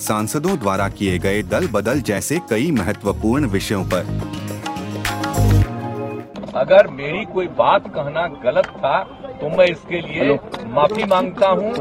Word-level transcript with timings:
सांसदों 0.00 0.56
द्वारा 0.58 0.88
किए 0.90 1.18
गए 1.18 1.42
दल 1.44 1.66
बदल 1.72 2.00
जैसे 2.02 2.38
कई 2.50 2.70
महत्वपूर्ण 2.72 3.46
विषयों 3.48 3.84
पर। 3.84 4.02
अगर 6.56 6.86
मेरी 6.90 7.24
कोई 7.24 7.46
बात 7.58 7.88
कहना 7.94 8.26
गलत 8.44 8.66
था 8.76 8.98
तो 9.40 9.48
मैं 9.48 9.66
इसके 9.66 10.00
लिए 10.02 10.38
माफ़ी 10.68 11.04
माँगता 11.04 11.48
हूँ। 11.48 11.72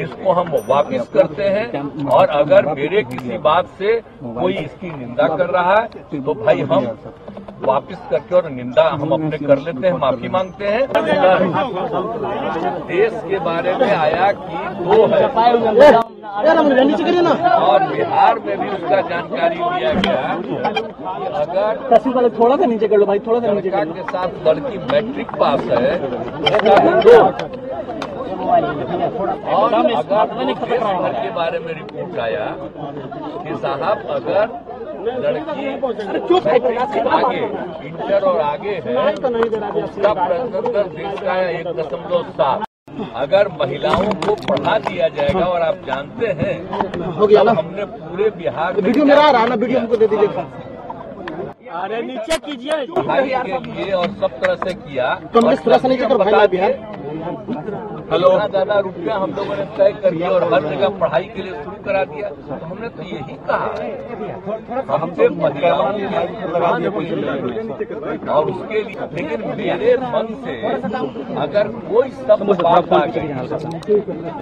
इसको 0.00 0.32
हम 0.32 0.52
वापस 0.68 1.08
करते 1.14 1.44
हैं। 1.44 2.06
और 2.08 2.28
अगर 2.30 2.66
मेरे 2.74 3.02
किसी 3.04 3.38
बात 3.40 3.68
से 3.78 3.94
कोई 4.22 4.52
इसकी 4.54 4.90
निंदा 4.90 5.26
कर 5.36 5.50
रहा 5.50 5.74
है 5.74 5.86
तो 6.12 6.34
भाई 6.34 6.60
हम 6.62 6.86
वापस 7.62 8.06
करके 8.10 8.34
और 8.34 8.50
निंदा 8.50 8.88
हम 8.90 9.10
अपने 9.12 9.38
कर 9.38 9.58
लेते 9.58 9.86
हैं 9.86 9.94
माफ़ी 9.98 10.28
मांगते 10.28 10.66
हैं। 10.66 10.86
देश 12.86 13.12
के 13.24 13.38
बारे 13.40 13.74
में 13.76 13.90
आया 13.90 14.32
कि 14.34 14.74
दो 14.76 15.06
है। 15.08 16.09
और 16.30 17.82
बिहार 17.92 18.38
में 18.38 18.58
भी 18.58 18.68
उसका 18.68 19.00
जानकारी 19.08 19.56
दिया 19.56 19.92
गया 19.94 20.34
कि 20.42 20.54
अगर 21.40 21.80
तस्वीर 21.90 22.14
वाले 22.14 22.28
थोड़ा 22.38 22.56
सा 22.56 22.66
नीचे 22.66 22.88
कर 22.88 22.96
लो 22.96 23.06
भाई 23.06 23.18
थोड़ा 23.26 23.40
सा 23.40 23.52
नीचे 23.52 23.70
के 23.70 24.02
साथ 24.12 24.28
लड़की 24.46 24.78
मैट्रिक 24.92 25.30
पास 25.40 25.60
है 25.72 25.98
उसका 26.50 27.18
और 29.56 29.74
अगर 29.74 30.32
के 31.12 31.30
बारे 31.34 31.58
में 31.58 31.72
रिपोर्ट 31.74 32.18
आया 32.20 32.46
कि 33.42 33.54
साहब 33.56 34.06
अगर 34.10 34.46
लड़की 35.26 35.66
आगे 37.18 37.44
इंटर 37.88 38.24
और 38.30 38.40
आगे 38.40 38.80
है 38.86 39.14
तो 39.14 39.28
उसका 39.82 40.12
प्रश्नोत्तर 40.14 40.88
देश 40.96 41.20
का 41.20 41.40
एक 41.50 41.66
दशमलव 41.78 42.22
सात। 42.32 42.69
अगर 42.88 43.48
महिलाओं 43.60 44.12
को 44.24 44.34
पढ़ा 44.46 44.76
दिया 44.78 45.08
जाएगा 45.08 45.44
और 45.44 45.62
आप 45.62 45.76
जानते 45.86 46.26
हैं 46.40 46.54
हो 47.12 47.26
गया 47.26 47.42
ना? 47.42 47.52
तो 47.52 47.60
हमने 47.60 47.84
पूरे 47.86 48.30
बिहार 48.30 48.74
में 48.74 48.82
वीडियो 48.82 49.04
मेरा 49.04 49.22
आ 49.22 49.30
रहा 49.30 49.42
है 49.42 49.48
ना 49.48 49.54
वीडियो 49.54 49.80
हमको 49.80 49.96
दे 49.96 50.06
दीजिए। 50.06 50.28
अरे 51.80 52.00
नीचे 52.02 52.36
कीजिए। 52.46 52.86
पढ़ाई 52.94 53.30
के 53.46 53.58
लिए 53.74 53.92
और 53.92 54.06
सब 54.20 54.40
तरह 54.40 54.54
से 54.64 54.74
किया। 54.74 55.14
तो 55.34 55.40
थोड़ा 55.42 55.78
सा 55.78 55.88
नीचे 55.88 56.06
करो 56.06 56.18
भाई 56.18 56.32
लाइव 56.32 56.50
बिहार। 56.50 56.72
हेलो। 57.10 58.28
ज़्यादा 58.40 58.78
रुपया 58.80 59.14
हम 59.14 59.30
लोगों 59.36 59.54
ने 59.56 59.64
तय 59.76 59.92
कर 60.02 60.10
दिया 60.10 60.28
और 60.30 60.42
हर 60.52 60.62
जगह 60.64 60.88
पढ़ाई 60.98 61.24
के 61.26 61.42
लिए 61.42 61.54
शुरू 61.54 61.76
करा 61.84 62.02
दिया 62.04 62.28
तो 62.28 62.58
हमने 62.64 62.88
तो 62.88 63.02
यही 63.04 63.36
कहा। 63.48 63.68
हमसे 64.94 65.26
और 68.30 68.50
उसके 68.50 68.82
लिए 68.82 69.08
लेकिन 69.14 69.40
मेरे 69.56 69.96
मन 70.04 70.26
से 70.44 70.54
अगर 71.42 71.68
कोई 71.88 72.08
शब्द 72.10 72.48
बात 72.62 72.92
आ 72.92 73.04
गई। 73.08 73.28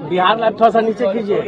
बिहार 0.09 0.35
में 0.37 0.51
थोड़ा 0.51 0.71
सा 0.71 0.81
नीचे 0.81 1.13
कीजिए। 1.13 1.41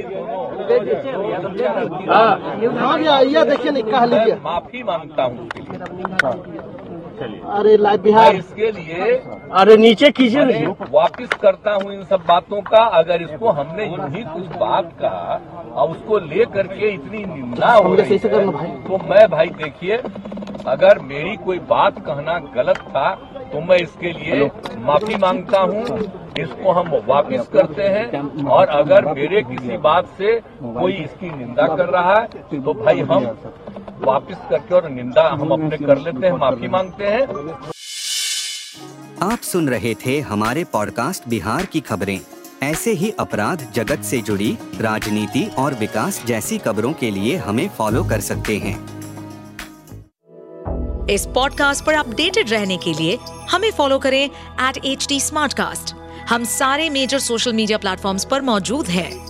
हाँ। 2.09 2.33
हाँ 2.79 2.97
ये 3.25 3.45
देखिए 3.45 3.71
ना 3.73 3.81
कहा 3.91 4.05
लीजिए। 4.07 4.35
माफ़ी 4.45 4.83
माँगता 4.83 5.23
हूँ। 5.25 5.49
लिए 5.57 6.90
अरे 7.51 7.97
बिहार। 7.99 8.35
इसके 8.37 8.71
लिए 8.73 9.11
अरे 9.53 9.77
नीचे 9.77 10.11
कीजिए 10.13 10.45
मैं 10.45 10.75
वापिस 10.93 11.29
करता 11.43 11.73
हूँ 11.75 11.93
इन 11.93 12.03
सब 12.05 12.25
बातों 12.29 12.61
का। 12.63 12.83
अगर 12.99 13.23
इसको 13.23 13.51
हमने 13.51 13.87
यूँ 13.87 14.09
ही 14.11 14.23
कुछ 14.25 14.57
बात 14.59 14.93
कहा 15.01 15.41
और 15.73 15.91
उसको 15.91 16.19
ले 16.21 16.45
करके 16.55 16.91
इतनी 16.91 17.25
निंदा 17.27 17.73
हो 17.73 17.95
रही 17.95 18.19
है, 18.19 18.47
भाई। 18.47 18.71
तो 18.89 18.99
मैं 19.11 19.27
भाई 19.31 19.49
देखिए 19.59 20.01
अगर 20.69 20.99
मेरी 21.01 21.37
कोई 21.45 21.59
बात 21.69 21.99
कहना 22.07 22.39
गलत 22.55 22.79
था 22.89 23.11
तो 23.53 23.61
मैं 23.61 23.77
इसके 23.79 24.13
लिए 24.15 24.51
माफ़ी 24.81 25.15
माँगता 25.17 25.61
हूँ। 25.61 25.85
इसको 26.39 26.73
हम 26.73 26.91
वापस 27.07 27.49
करते 27.53 27.83
हैं। 27.85 28.45
और 28.49 28.69
अगर 28.71 29.05
मेरे 29.15 29.43
किसी 29.45 29.77
बात 29.79 30.07
से 30.19 30.35
कोई 30.63 30.93
इसकी 30.95 31.31
निंदा 31.31 31.67
कर 31.69 31.89
रहा 31.89 32.15
है 32.15 32.27
तो 32.55 32.75
भाई 32.75 33.01
हम 33.03 33.25
वापस 34.05 34.37
करके 34.51 34.75
और 34.75 34.89
निंदा 34.91 35.29
हम 35.29 35.51
अपने 35.51 35.77
कर 35.77 35.99
लेते 35.99 36.27
हैं 36.27 36.33
माफ़ी 36.33 36.69
मांगते 36.69 37.05
हैं। 37.05 37.23
आप 39.23 39.39
सुन 39.39 39.69
रहे 39.69 39.95
थे 39.95 40.21
हमारे 40.21 40.65
पॉडकास्ट 40.65 41.29
बिहार 41.29 41.67
की 41.67 41.81
खबरें। 41.81 42.21
ऐसे 42.63 42.93
ही 42.93 43.11
अपराध 43.11 43.73
जगत 43.75 44.03
से 44.03 44.21
जुड़ी 44.23 44.59
राजनीति 44.81 45.51
और 45.59 45.75
विकास 45.75 46.25
जैसी 46.27 46.59
खबरों 46.59 46.93
के 46.93 47.11
लिए 47.11 47.37
हमें 47.37 47.69
फॉलो 47.69 48.05
कर 48.05 48.21
सकते 48.21 48.59
हैं। 48.59 48.77
इस 51.07 51.27
पॉडकास्ट 51.27 51.85
पर 51.85 51.95
अपडेटेड 51.95 52.51
रहने 52.51 52.77
के 52.77 52.93
लिए 52.93 53.19
हमें 53.51 53.71
फॉलो 53.71 53.99
करें 53.99 54.25
एट 54.25 54.85
एच 54.85 55.95
हम 56.29 56.45
सारे 56.45 56.91
मेजर 56.91 57.19
सोशल 57.19 57.53
मीडिया 57.53 57.79
प्लेटफॉर्म्स 57.79 58.25
पर 58.25 58.41
मौजूद 58.41 58.87
हैं। 58.87 59.30